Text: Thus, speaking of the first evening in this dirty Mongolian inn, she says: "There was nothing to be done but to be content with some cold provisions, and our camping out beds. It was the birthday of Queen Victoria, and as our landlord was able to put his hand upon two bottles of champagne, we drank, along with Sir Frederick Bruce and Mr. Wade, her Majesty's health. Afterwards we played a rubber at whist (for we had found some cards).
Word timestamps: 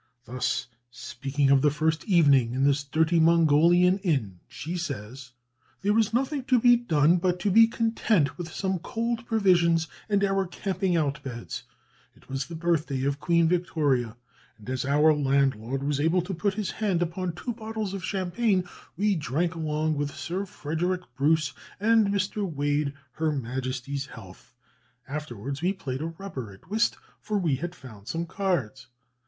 Thus, 0.25 0.65
speaking 0.89 1.51
of 1.51 1.61
the 1.61 1.69
first 1.69 2.05
evening 2.05 2.53
in 2.55 2.63
this 2.63 2.83
dirty 2.83 3.19
Mongolian 3.19 3.99
inn, 3.99 4.39
she 4.47 4.75
says: 4.75 5.33
"There 5.83 5.93
was 5.93 6.11
nothing 6.11 6.43
to 6.45 6.59
be 6.59 6.75
done 6.75 7.17
but 7.17 7.39
to 7.41 7.51
be 7.51 7.67
content 7.67 8.35
with 8.35 8.51
some 8.51 8.79
cold 8.79 9.27
provisions, 9.27 9.87
and 10.09 10.23
our 10.23 10.47
camping 10.47 10.97
out 10.97 11.21
beds. 11.21 11.65
It 12.15 12.27
was 12.27 12.47
the 12.47 12.55
birthday 12.55 13.03
of 13.03 13.19
Queen 13.19 13.47
Victoria, 13.47 14.17
and 14.57 14.67
as 14.71 14.85
our 14.85 15.13
landlord 15.13 15.83
was 15.83 15.99
able 15.99 16.23
to 16.23 16.33
put 16.33 16.55
his 16.55 16.71
hand 16.71 17.03
upon 17.03 17.33
two 17.33 17.53
bottles 17.53 17.93
of 17.93 18.03
champagne, 18.03 18.67
we 18.97 19.15
drank, 19.15 19.53
along 19.53 19.97
with 19.97 20.15
Sir 20.15 20.47
Frederick 20.47 21.01
Bruce 21.15 21.53
and 21.79 22.07
Mr. 22.07 22.43
Wade, 22.51 22.95
her 23.11 23.31
Majesty's 23.31 24.07
health. 24.07 24.55
Afterwards 25.07 25.61
we 25.61 25.73
played 25.73 26.01
a 26.01 26.07
rubber 26.07 26.51
at 26.51 26.71
whist 26.71 26.97
(for 27.19 27.37
we 27.37 27.57
had 27.57 27.75
found 27.75 28.07
some 28.07 28.25
cards). 28.25 28.87